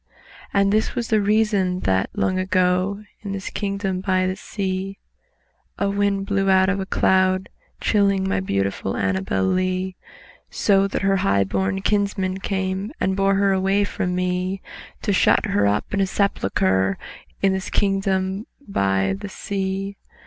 [0.51, 4.97] And this was the reason that, long ago, In this kingdom by the sea,
[5.77, 9.95] A wind blew out of a cloud by night Chilling my ANNABEL LEE;
[10.49, 14.63] So that her high born kinsmen came And bore her away from me,
[15.03, 16.97] To shut her up, in a sepulchre
[17.43, 19.97] In this kingdom by the sea.